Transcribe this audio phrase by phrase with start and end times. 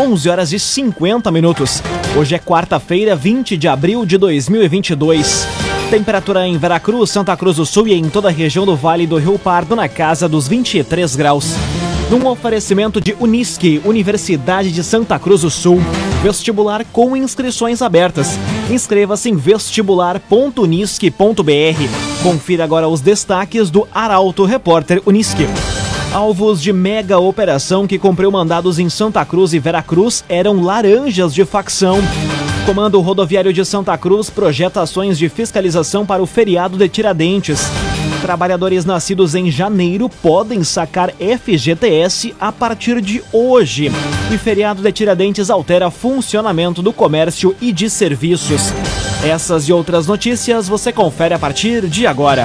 [0.00, 1.82] 11 horas e 50 minutos.
[2.16, 5.46] Hoje é quarta-feira, 20 de abril de 2022.
[5.90, 9.18] Temperatura em Veracruz, Santa Cruz do Sul e em toda a região do Vale do
[9.18, 11.54] Rio Pardo na casa dos 23 graus.
[12.10, 15.78] Num oferecimento de Unisque, Universidade de Santa Cruz do Sul.
[16.22, 18.38] Vestibular com inscrições abertas.
[18.70, 22.22] Inscreva-se em vestibular.unisque.br.
[22.22, 25.46] Confira agora os destaques do Arauto Repórter Unisque.
[26.12, 31.42] Alvos de mega operação que cumpriu mandados em Santa Cruz e Veracruz eram laranjas de
[31.46, 32.00] facção.
[32.66, 37.62] Comando Rodoviário de Santa Cruz projeta ações de fiscalização para o feriado de Tiradentes.
[38.20, 43.90] Trabalhadores nascidos em janeiro podem sacar FGTS a partir de hoje.
[44.30, 48.70] E feriado de Tiradentes altera funcionamento do comércio e de serviços.
[49.24, 52.44] Essas e outras notícias você confere a partir de agora.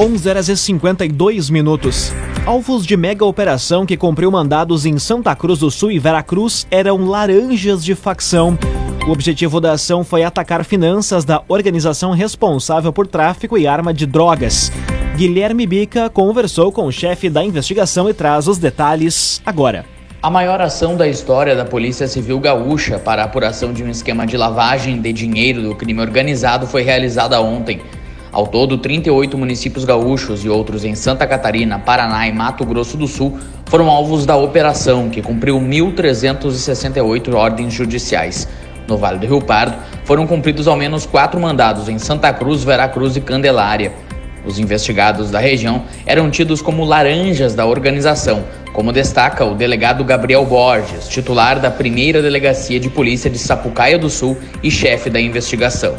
[0.00, 2.12] 11 horas e 52 minutos.
[2.46, 7.08] Alvos de mega operação que cumpriu mandados em Santa Cruz do Sul e Veracruz eram
[7.08, 8.56] laranjas de facção.
[9.08, 14.06] O objetivo da ação foi atacar finanças da organização responsável por tráfico e arma de
[14.06, 14.70] drogas.
[15.16, 19.84] Guilherme Bica conversou com o chefe da investigação e traz os detalhes agora.
[20.22, 24.24] A maior ação da história da Polícia Civil Gaúcha para a apuração de um esquema
[24.24, 27.80] de lavagem de dinheiro do crime organizado foi realizada ontem.
[28.38, 33.08] Ao todo, 38 municípios gaúchos e outros em Santa Catarina, Paraná e Mato Grosso do
[33.08, 33.36] Sul
[33.66, 38.46] foram alvos da operação, que cumpriu 1.368 ordens judiciais.
[38.86, 43.16] No Vale do Rio Pardo, foram cumpridos ao menos quatro mandados em Santa Cruz, Veracruz
[43.16, 43.92] e Candelária.
[44.46, 50.46] Os investigados da região eram tidos como laranjas da organização, como destaca o delegado Gabriel
[50.46, 55.96] Borges, titular da primeira delegacia de polícia de Sapucaia do Sul e chefe da investigação.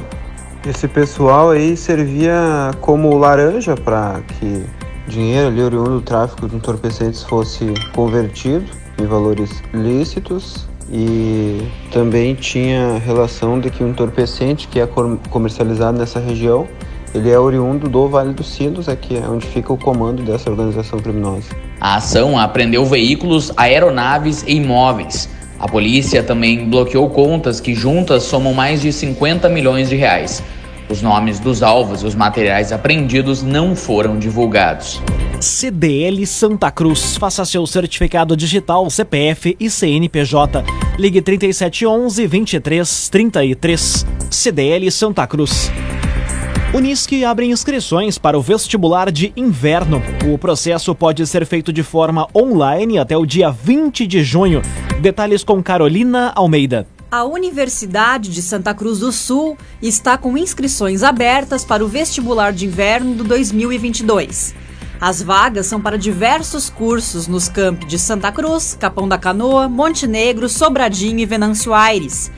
[0.67, 4.65] Esse pessoal aí servia como laranja para que
[5.07, 12.97] dinheiro ali oriundo do tráfico de entorpecentes fosse convertido em valores lícitos e também tinha
[12.99, 14.87] relação de que o entorpecente que é
[15.29, 16.67] comercializado nessa região
[17.13, 20.99] ele é oriundo do Vale dos Sinos, aqui é onde fica o comando dessa organização
[20.99, 21.47] criminosa.
[21.81, 25.27] A ação apreendeu veículos, aeronaves e imóveis.
[25.59, 30.41] A polícia também bloqueou contas que juntas somam mais de 50 milhões de reais.
[30.89, 34.99] Os nomes dos alvos e os materiais apreendidos não foram divulgados.
[35.39, 37.15] CDL Santa Cruz.
[37.17, 40.63] Faça seu certificado digital, CPF e CNPJ.
[40.97, 44.05] Ligue 3711 2333.
[44.31, 45.71] CDL Santa Cruz.
[46.71, 50.03] Unisque abre inscrições para o vestibular de inverno.
[50.31, 54.61] O processo pode ser feito de forma online até o dia 20 de junho.
[55.01, 56.85] Detalhes com Carolina Almeida.
[57.09, 62.67] A Universidade de Santa Cruz do Sul está com inscrições abertas para o vestibular de
[62.67, 64.53] inverno do 2022.
[65.01, 70.47] As vagas são para diversos cursos nos campi de Santa Cruz, Capão da Canoa, Montenegro,
[70.47, 72.31] Sobradinho e Venâncio Aires.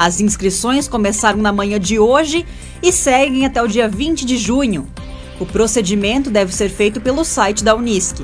[0.00, 2.46] As inscrições começaram na manhã de hoje
[2.82, 4.88] e seguem até o dia 20 de junho.
[5.38, 8.22] O procedimento deve ser feito pelo site da Unisc.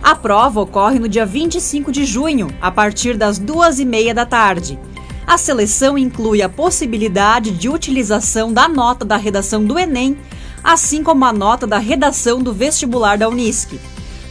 [0.00, 4.24] A prova ocorre no dia 25 de junho, a partir das duas e meia da
[4.24, 4.78] tarde.
[5.26, 10.16] A seleção inclui a possibilidade de utilização da nota da redação do Enem,
[10.62, 13.80] assim como a nota da redação do vestibular da Unisc.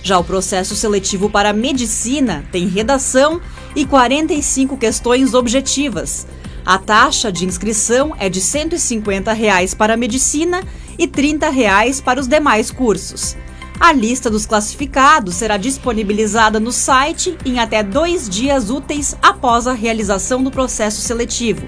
[0.01, 3.41] Já o processo seletivo para medicina tem redação
[3.75, 6.25] e 45 questões objetivas.
[6.65, 10.63] A taxa de inscrição é de 150 reais para a medicina
[10.97, 13.37] e 30 reais para os demais cursos.
[13.79, 19.73] A lista dos classificados será disponibilizada no site em até dois dias úteis após a
[19.73, 21.67] realização do processo seletivo.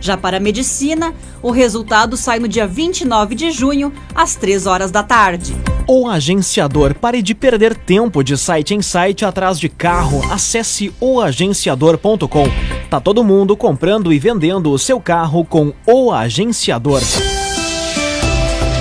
[0.00, 1.12] Já para a medicina,
[1.42, 5.54] o resultado sai no dia 29 de junho, às 3 horas da tarde.
[5.86, 6.94] O agenciador.
[6.94, 10.22] Pare de perder tempo de site em site atrás de carro.
[10.30, 12.67] Acesse oagenciador.com.
[12.90, 17.02] Tá todo mundo comprando e vendendo o seu carro com o agenciador.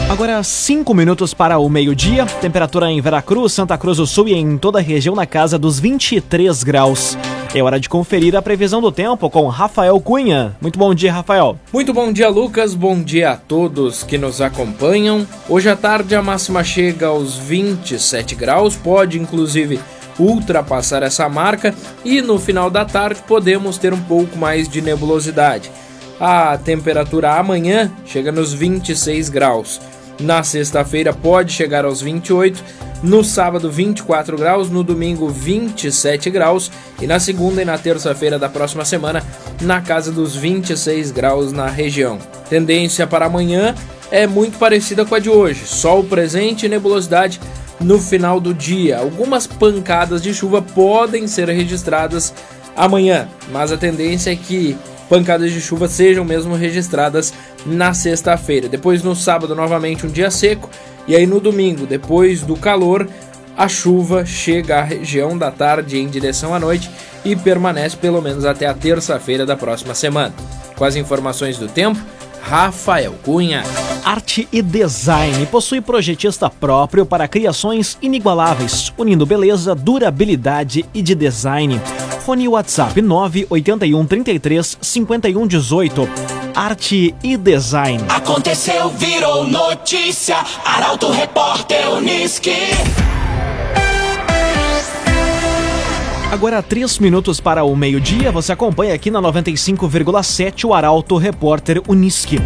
[0.09, 2.25] Agora, 5 minutos para o meio-dia.
[2.25, 5.77] Temperatura em Veracruz, Santa Cruz do Sul e em toda a região na casa dos
[5.77, 7.17] 23 graus.
[7.53, 10.55] É hora de conferir a previsão do tempo com Rafael Cunha.
[10.61, 11.59] Muito bom dia, Rafael.
[11.73, 12.73] Muito bom dia, Lucas.
[12.73, 15.27] Bom dia a todos que nos acompanham.
[15.49, 19.81] Hoje à tarde a máxima chega aos 27 graus, pode inclusive
[20.19, 21.73] ultrapassar essa marca
[22.03, 25.71] e no final da tarde podemos ter um pouco mais de nebulosidade.
[26.19, 29.79] A temperatura amanhã chega nos 26 graus.
[30.19, 32.63] Na sexta-feira pode chegar aos 28,
[33.03, 38.49] no sábado 24 graus, no domingo 27 graus e na segunda e na terça-feira da
[38.49, 39.23] próxima semana
[39.61, 42.17] na casa dos 26 graus na região.
[42.49, 43.75] Tendência para amanhã
[44.09, 47.39] é muito parecida com a de hoje: sol presente e nebulosidade
[47.79, 48.99] no final do dia.
[48.99, 52.33] Algumas pancadas de chuva podem ser registradas
[52.75, 54.77] amanhã, mas a tendência é que
[55.09, 57.33] pancadas de chuva sejam mesmo registradas
[57.65, 58.67] na sexta-feira.
[58.67, 60.69] Depois no sábado novamente um dia seco
[61.07, 63.07] e aí no domingo, depois do calor,
[63.55, 66.91] a chuva chega à região da tarde em direção à noite
[67.23, 70.33] e permanece pelo menos até a terça-feira da próxima semana.
[70.75, 71.99] Com as informações do tempo,
[72.41, 73.63] Rafael Cunha.
[74.03, 81.79] Arte e design possui projetista próprio para criações inigualáveis, unindo beleza, durabilidade e de design.
[82.25, 86.09] Fone WhatsApp 981 33 51 18.
[86.55, 88.03] Arte e design.
[88.09, 90.37] Aconteceu, virou notícia.
[90.65, 92.55] Arauto Repórter Uniski.
[96.29, 102.37] Agora, três minutos para o meio-dia, você acompanha aqui na 95,7 o Arauto Repórter Uniski.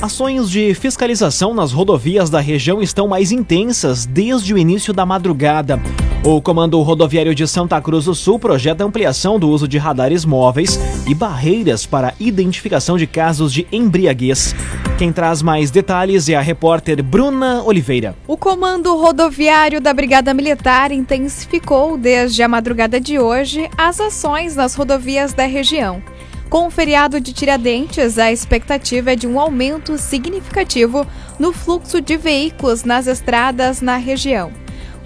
[0.00, 5.80] Ações de fiscalização nas rodovias da região estão mais intensas desde o início da madrugada.
[6.24, 10.78] O Comando Rodoviário de Santa Cruz do Sul projeta ampliação do uso de radares móveis
[11.06, 14.54] e barreiras para identificação de casos de embriaguez.
[15.00, 18.14] Quem traz mais detalhes é a repórter Bruna Oliveira.
[18.28, 24.74] O Comando Rodoviário da Brigada Militar intensificou desde a madrugada de hoje as ações nas
[24.74, 26.02] rodovias da região.
[26.50, 31.06] Com o feriado de Tiradentes, a expectativa é de um aumento significativo
[31.38, 34.52] no fluxo de veículos nas estradas na região.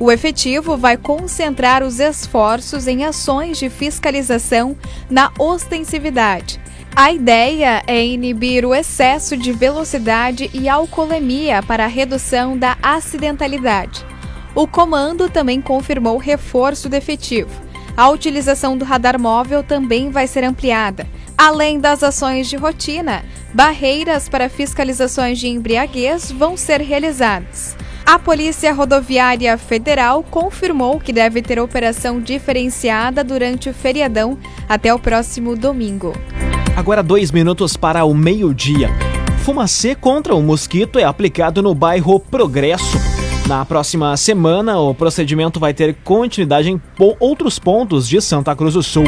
[0.01, 4.77] O efetivo vai concentrar os esforços em ações de fiscalização
[5.09, 6.61] na ostensividade.
[6.97, 14.07] A ideia é inibir o excesso de velocidade e alcoolemia para a redução da acidentalidade.
[14.55, 17.51] O comando também confirmou reforço do efetivo.
[17.97, 21.05] A utilização do radar móvel também vai ser ampliada.
[21.37, 27.77] Além das ações de rotina, barreiras para fiscalizações de embriaguez vão ser realizadas.
[28.07, 34.39] A Polícia Rodoviária Federal confirmou que deve ter operação diferenciada durante o feriadão
[34.69, 36.13] até o próximo domingo.
[36.77, 38.91] Agora, dois minutos para o meio-dia.
[39.45, 42.99] Fumacê contra o mosquito é aplicado no bairro Progresso.
[43.47, 46.83] Na próxima semana, o procedimento vai ter continuidade em
[47.21, 49.05] outros pontos de Santa Cruz do Sul.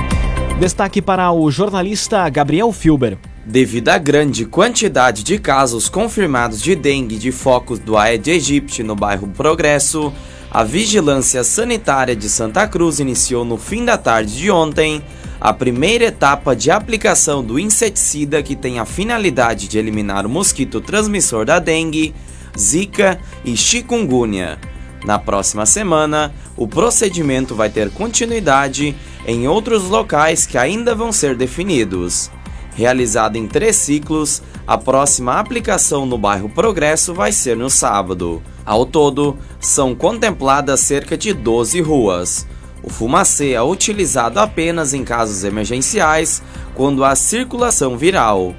[0.60, 3.18] Destaque para o jornalista Gabriel Filber.
[3.44, 8.94] Devido à grande quantidade de casos confirmados de dengue de focos do Aedes aegypti no
[8.94, 10.12] bairro Progresso,
[10.50, 15.02] a Vigilância Sanitária de Santa Cruz iniciou no fim da tarde de ontem
[15.40, 20.80] a primeira etapa de aplicação do inseticida que tem a finalidade de eliminar o mosquito
[20.80, 22.14] transmissor da dengue,
[22.58, 24.58] zika e chikungunya.
[25.04, 28.96] Na próxima semana, o procedimento vai ter continuidade
[29.26, 32.30] em outros locais que ainda vão ser definidos.
[32.74, 38.42] Realizada em três ciclos, a próxima aplicação no bairro Progresso vai ser no sábado.
[38.64, 42.46] Ao todo, são contempladas cerca de 12 ruas.
[42.82, 46.42] O fumacê é utilizado apenas em casos emergenciais,
[46.74, 48.54] quando há circulação viral.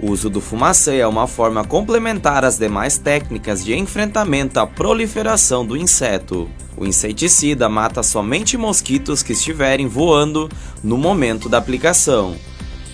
[0.00, 5.66] O uso do fumacê é uma forma complementar às demais técnicas de enfrentamento à proliferação
[5.66, 6.48] do inseto.
[6.76, 10.48] O inseticida mata somente mosquitos que estiverem voando
[10.82, 12.36] no momento da aplicação.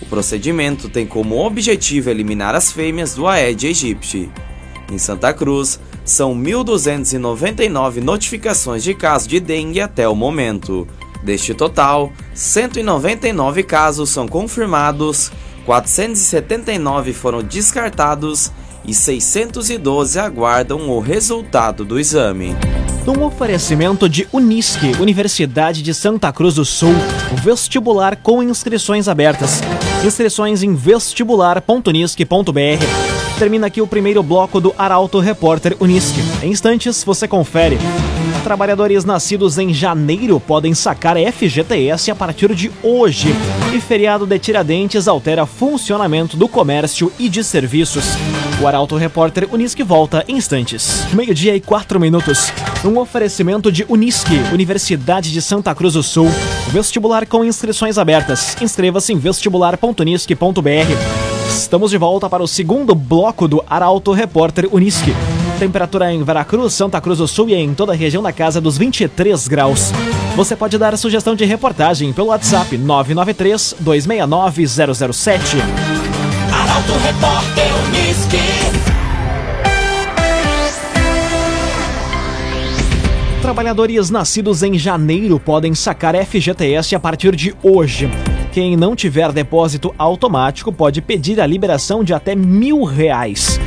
[0.01, 4.31] O procedimento tem como objetivo eliminar as fêmeas do Aedes aegypti.
[4.91, 10.87] Em Santa Cruz, são 1.299 notificações de casos de dengue até o momento.
[11.23, 15.31] Deste total, 199 casos são confirmados,
[15.65, 18.51] 479 foram descartados
[18.85, 22.55] e 612 aguardam o resultado do exame.
[23.05, 26.93] Num oferecimento de Unisque, Universidade de Santa Cruz do Sul,
[27.43, 29.61] vestibular com inscrições abertas.
[30.03, 33.24] Inscrições em vestibular.unisque.br.
[33.37, 36.21] Termina aqui o primeiro bloco do Arauto Repórter Unisque.
[36.41, 37.77] Em instantes, você confere.
[38.45, 43.27] Trabalhadores nascidos em janeiro podem sacar FGTS a partir de hoje.
[43.75, 48.05] E feriado de Tiradentes altera funcionamento do comércio e de serviços.
[48.61, 51.05] O Arauto Repórter Unisque volta em instantes.
[51.11, 52.53] Meio-dia e quatro minutos.
[52.85, 56.29] Um oferecimento de Unisque, Universidade de Santa Cruz do Sul.
[56.69, 58.55] Vestibular com inscrições abertas.
[58.61, 61.34] Inscreva-se em vestibular.unisque.br.
[61.47, 65.13] Estamos de volta para o segundo bloco do Arauto Repórter Unisque.
[65.59, 68.77] Temperatura em Veracruz, Santa Cruz do Sul e em toda a região da casa dos
[68.77, 69.91] 23 graus.
[70.35, 75.57] Você pode dar a sugestão de reportagem pelo WhatsApp 993 269 007.
[76.51, 78.85] Arauto Repórter Uniski.
[83.41, 88.09] Trabalhadores nascidos em janeiro podem sacar FGTS a partir de hoje.
[88.55, 93.59] Quem não tiver depósito automático pode pedir a liberação de até mil reais.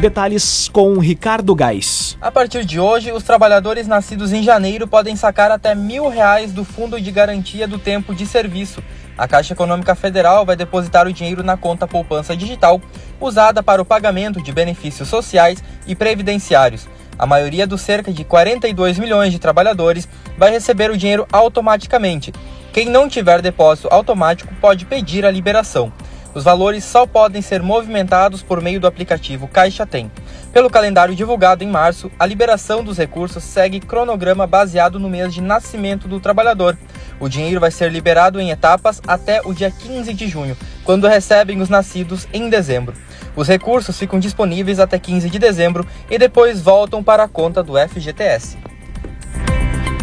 [0.00, 2.16] Detalhes com Ricardo Gás.
[2.20, 6.62] A partir de hoje, os trabalhadores nascidos em janeiro podem sacar até mil reais do
[6.62, 8.80] Fundo de Garantia do Tempo de Serviço.
[9.18, 12.80] A Caixa Econômica Federal vai depositar o dinheiro na conta poupança digital,
[13.20, 16.86] usada para o pagamento de benefícios sociais e previdenciários.
[17.18, 22.32] A maioria dos cerca de 42 milhões de trabalhadores vai receber o dinheiro automaticamente.
[22.76, 25.90] Quem não tiver depósito automático pode pedir a liberação.
[26.34, 30.12] Os valores só podem ser movimentados por meio do aplicativo Caixa Tem.
[30.52, 35.40] Pelo calendário divulgado em março, a liberação dos recursos segue cronograma baseado no mês de
[35.40, 36.76] nascimento do trabalhador.
[37.18, 40.54] O dinheiro vai ser liberado em etapas até o dia 15 de junho,
[40.84, 42.92] quando recebem os nascidos em dezembro.
[43.34, 47.72] Os recursos ficam disponíveis até 15 de dezembro e depois voltam para a conta do
[47.88, 48.75] FGTS.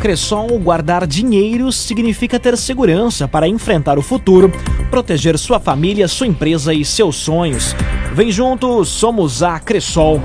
[0.04, 4.52] Cressol, guardar dinheiro significa ter segurança para enfrentar o futuro,
[4.92, 7.74] proteger sua família, sua empresa e seus sonhos.
[8.14, 10.22] Vem junto, somos a Cressol.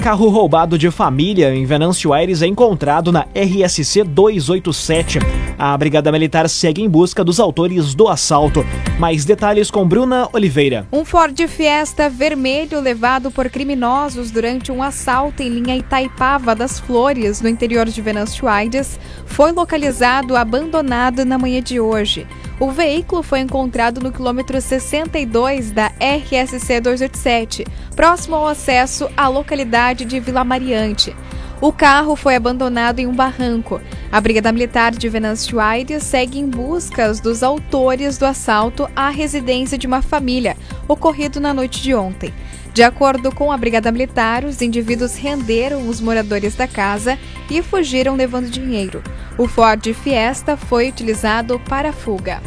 [0.00, 5.18] Carro roubado de família em Venâncio Aires é encontrado na RSC 287.
[5.62, 8.64] A Brigada Militar segue em busca dos autores do assalto.
[8.98, 10.86] Mais detalhes com Bruna Oliveira.
[10.90, 17.42] Um Ford Fiesta vermelho levado por criminosos durante um assalto em linha Itaipava das Flores,
[17.42, 22.26] no interior de Venâncio Aires, foi localizado abandonado na manhã de hoje.
[22.58, 30.06] O veículo foi encontrado no quilômetro 62 da RSC 287, próximo ao acesso à localidade
[30.06, 31.14] de Vila Mariante.
[31.60, 33.82] O carro foi abandonado em um barranco.
[34.10, 39.76] A Brigada Militar de Venâncio Aires segue em busca dos autores do assalto à residência
[39.76, 40.56] de uma família,
[40.88, 42.32] ocorrido na noite de ontem.
[42.72, 47.18] De acordo com a Brigada Militar, os indivíduos renderam os moradores da casa
[47.50, 49.02] e fugiram levando dinheiro.
[49.36, 52.40] O Ford Fiesta foi utilizado para a fuga.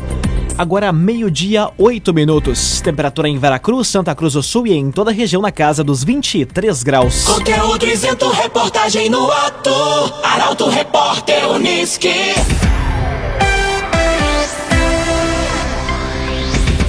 [0.58, 2.80] Agora meio-dia, 8 minutos.
[2.82, 6.04] Temperatura em Veracruz, Santa Cruz do Sul e em toda a região na casa dos
[6.04, 7.24] 23 graus.
[7.26, 9.72] Conteúdo isento, reportagem no ato.
[10.24, 12.34] Arauto Repórter Uniski.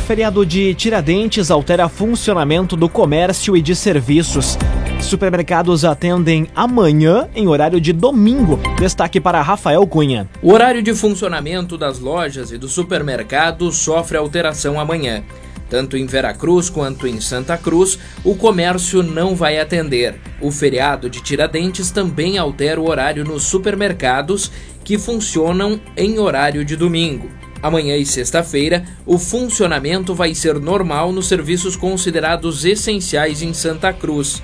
[0.07, 4.59] Feriado de Tiradentes altera funcionamento do comércio e de serviços.
[5.01, 8.59] Supermercados atendem amanhã em horário de domingo.
[8.79, 10.29] Destaque para Rafael Cunha.
[10.43, 15.23] O horário de funcionamento das lojas e dos supermercados sofre alteração amanhã.
[15.69, 20.15] Tanto em Veracruz quanto em Santa Cruz, o comércio não vai atender.
[20.41, 24.51] O feriado de Tiradentes também altera o horário nos supermercados
[24.85, 27.29] que funcionam em horário de domingo.
[27.63, 34.43] Amanhã e sexta-feira, o funcionamento vai ser normal nos serviços considerados essenciais em Santa Cruz.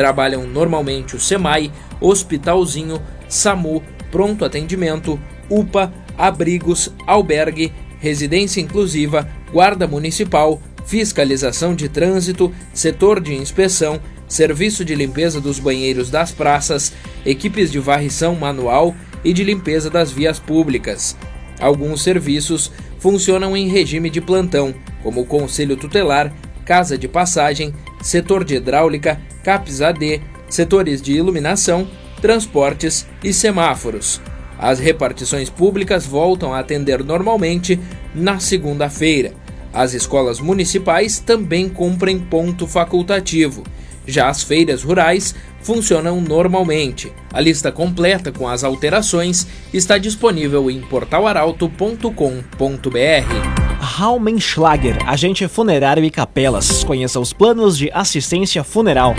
[0.00, 10.58] Trabalham normalmente o SEMAI, Hospitalzinho, SAMU, Pronto Atendimento, UPA, Abrigos, Albergue, Residência Inclusiva, Guarda Municipal,
[10.86, 16.94] Fiscalização de Trânsito, Setor de Inspeção, Serviço de Limpeza dos Banheiros das Praças,
[17.26, 21.14] equipes de varrição manual e de limpeza das vias públicas.
[21.60, 26.32] Alguns serviços funcionam em regime de plantão, como o Conselho Tutelar,
[26.70, 31.88] Casa de Passagem, Setor de Hidráulica, CAPS AD, setores de iluminação,
[32.22, 34.20] transportes e semáforos.
[34.56, 37.80] As repartições públicas voltam a atender normalmente
[38.14, 39.32] na segunda-feira.
[39.72, 43.64] As escolas municipais também cumprem ponto facultativo.
[44.06, 47.12] Já as feiras rurais funcionam normalmente.
[47.32, 53.69] A lista completa com as alterações está disponível em portalaralto.com.br.
[53.80, 56.84] Raumenschlager, agente funerário e capelas.
[56.84, 59.14] Conheça os planos de assistência funeral.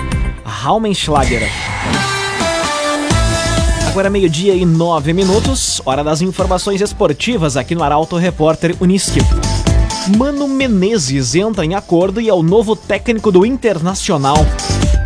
[0.46, 1.42] Raumenschlager.
[3.90, 9.20] Agora meio-dia e nove minutos, hora das informações esportivas aqui no Arauto Repórter Uniski.
[10.18, 14.38] Mano Menezes entra em acordo e é o novo técnico do Internacional.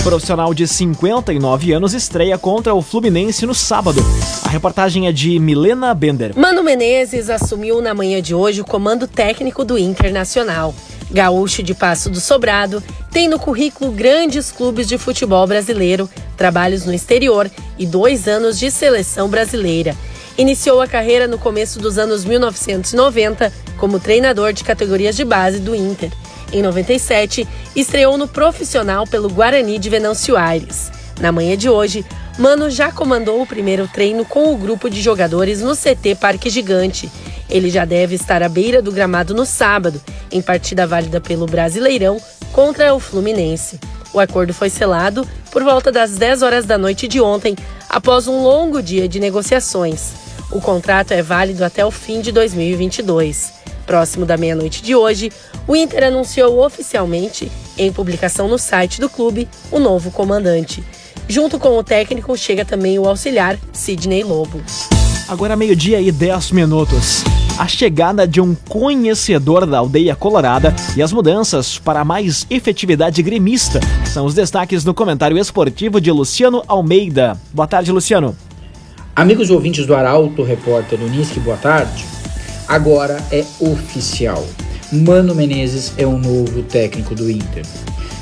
[0.05, 3.99] Profissional de 59 anos estreia contra o Fluminense no sábado.
[4.43, 6.37] A reportagem é de Milena Bender.
[6.37, 10.75] Mano Menezes assumiu na manhã de hoje o comando técnico do Internacional.
[11.09, 16.07] Gaúcho de Passo do Sobrado tem no currículo grandes clubes de futebol brasileiro,
[16.37, 19.97] trabalhos no exterior e dois anos de seleção brasileira.
[20.37, 25.73] Iniciou a carreira no começo dos anos 1990 como treinador de categorias de base do
[25.73, 26.11] Inter.
[26.55, 27.45] Em 97,
[27.75, 30.89] estreou no profissional pelo Guarani de Venâncio Aires.
[31.19, 32.05] Na manhã de hoje,
[32.39, 37.11] Mano já comandou o primeiro treino com o grupo de jogadores no CT Parque Gigante.
[37.49, 42.21] Ele já deve estar à beira do gramado no sábado, em partida válida pelo Brasileirão
[42.53, 43.77] contra o Fluminense.
[44.13, 47.53] O acordo foi selado por volta das 10 horas da noite de ontem,
[47.89, 50.13] após um longo dia de negociações.
[50.49, 53.64] O contrato é válido até o fim de 2022.
[53.85, 55.31] Próximo da meia-noite de hoje,
[55.67, 60.83] o Inter anunciou oficialmente, em publicação no site do clube, o novo comandante.
[61.27, 64.61] Junto com o técnico chega também o auxiliar Sidney Lobo.
[65.27, 67.23] Agora meio-dia e 10 minutos.
[67.57, 73.79] A chegada de um conhecedor da aldeia colorada e as mudanças para mais efetividade gremista
[74.05, 77.39] são os destaques no comentário esportivo de Luciano Almeida.
[77.53, 78.35] Boa tarde, Luciano.
[79.15, 82.14] Amigos ouvintes do Arauto, repórter Unisque, boa tarde.
[82.67, 84.45] Agora é oficial.
[84.91, 87.65] Mano Menezes é o novo técnico do Inter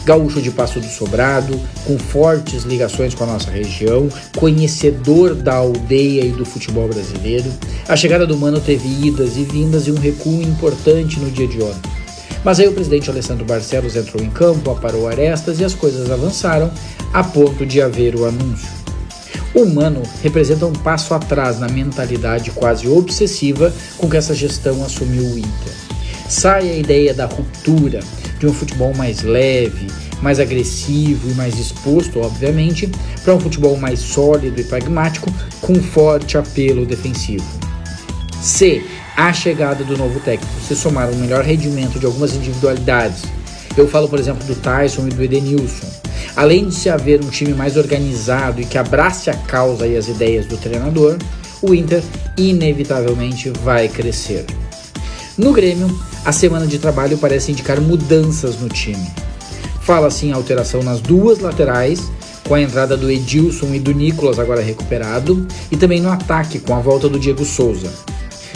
[0.06, 6.26] gaúcho de Passo do Sobrado, com fortes ligações com a nossa região, conhecedor da aldeia
[6.26, 7.52] e do futebol brasileiro.
[7.88, 11.62] A chegada do Mano teve idas e vindas e um recuo importante no dia de
[11.62, 11.92] ontem.
[12.44, 16.70] Mas aí o presidente Alessandro Barcelos entrou em campo, aparou arestas e as coisas avançaram
[17.14, 18.83] a ponto de haver o anúncio.
[19.56, 25.24] O Mano representa um passo atrás na mentalidade quase obsessiva com que essa gestão assumiu
[25.24, 25.74] o Inter.
[26.28, 28.00] Sai a ideia da ruptura,
[28.40, 29.88] de um futebol mais leve,
[30.24, 32.90] mais agressivo e mais exposto, obviamente,
[33.24, 35.32] para um futebol mais sólido e pragmático,
[35.62, 37.46] com forte apelo defensivo.
[38.42, 38.84] C.
[39.16, 40.52] A chegada do novo técnico.
[40.68, 43.24] Se somar um melhor rendimento de algumas individualidades.
[43.78, 46.03] Eu falo, por exemplo, do Tyson e do Edenilson.
[46.36, 50.08] Além de se haver um time mais organizado e que abrace a causa e as
[50.08, 51.18] ideias do treinador,
[51.62, 52.04] o Inter
[52.36, 54.46] inevitavelmente vai crescer.
[55.38, 55.88] No Grêmio,
[56.26, 59.12] a semana de trabalho parece indicar mudanças no time.
[59.82, 62.12] Fala-se em alteração nas duas laterais,
[62.48, 66.76] com a entrada do Edilson e do Nicolas agora recuperado, e também no ataque com
[66.76, 67.92] a volta do Diego Souza.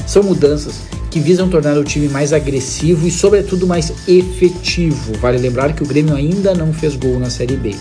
[0.06, 0.76] São mudanças
[1.18, 5.14] que visam tornar o time mais agressivo e, sobretudo, mais efetivo.
[5.20, 7.76] Vale lembrar que o Grêmio ainda não fez gol na Série B,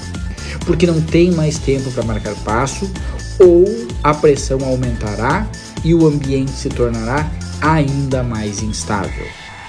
[0.65, 2.91] porque não tem mais tempo para marcar passo,
[3.39, 3.67] ou
[4.03, 5.47] a pressão aumentará
[5.85, 9.27] e o ambiente se tornará ainda mais instável.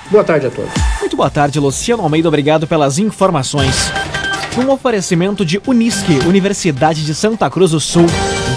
[0.09, 0.71] Boa tarde a todos.
[1.01, 2.29] Muito boa tarde, Luciano Almeida.
[2.29, 3.91] Obrigado pelas informações.
[4.57, 8.05] Um oferecimento de Unisque, Universidade de Santa Cruz do Sul.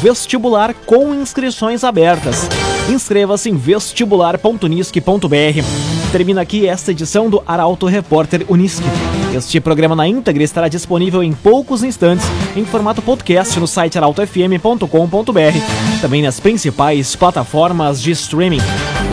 [0.00, 2.48] Vestibular com inscrições abertas.
[2.90, 6.10] Inscreva-se em vestibular.unisque.br.
[6.10, 8.84] Termina aqui esta edição do Arauto Repórter Unisque.
[9.32, 12.26] Este programa na íntegra estará disponível em poucos instantes
[12.56, 18.60] em formato podcast no site arautofm.com.br, também nas principais plataformas de streaming.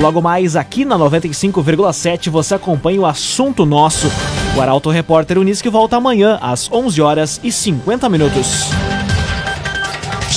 [0.01, 4.11] Logo mais aqui na 95,7 você acompanha o assunto nosso.
[4.57, 8.71] O Arauto Repórter Unisque volta amanhã às 11 horas e 50 minutos.